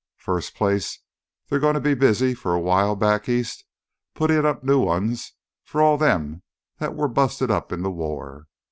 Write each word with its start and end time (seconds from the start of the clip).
"First 0.17 0.55
place, 0.55 0.97
they're 1.47 1.59
gonna 1.59 1.79
be 1.79 1.93
busy 1.93 2.33
for 2.33 2.55
a 2.55 2.59
while 2.59 2.95
back 2.95 3.29
east 3.29 3.65
puttin' 4.15 4.47
up 4.47 4.63
new 4.63 4.79
ones 4.79 5.33
for 5.63 5.79
all 5.79 5.95
them 5.95 6.41
what 6.79 6.95
were 6.95 7.07
busted 7.07 7.51
up 7.51 7.71
in 7.71 7.83
th' 7.83 7.91
war. 7.91 8.47